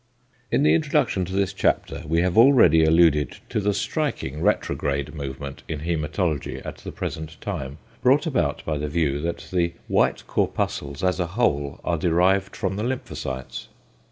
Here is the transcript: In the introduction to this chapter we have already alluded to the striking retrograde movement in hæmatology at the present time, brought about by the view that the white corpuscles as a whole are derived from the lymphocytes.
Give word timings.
In 0.51 0.63
the 0.63 0.73
introduction 0.73 1.25
to 1.25 1.33
this 1.33 1.53
chapter 1.53 2.01
we 2.07 2.21
have 2.21 2.35
already 2.35 2.83
alluded 2.83 3.37
to 3.49 3.59
the 3.59 3.71
striking 3.71 4.41
retrograde 4.41 5.13
movement 5.13 5.61
in 5.67 5.81
hæmatology 5.81 6.59
at 6.65 6.77
the 6.77 6.91
present 6.91 7.39
time, 7.39 7.77
brought 8.01 8.25
about 8.25 8.65
by 8.65 8.79
the 8.79 8.87
view 8.89 9.21
that 9.21 9.49
the 9.53 9.73
white 9.87 10.25
corpuscles 10.25 11.03
as 11.03 11.19
a 11.19 11.27
whole 11.37 11.79
are 11.83 11.99
derived 11.99 12.55
from 12.55 12.77
the 12.77 12.83
lymphocytes. 12.83 13.67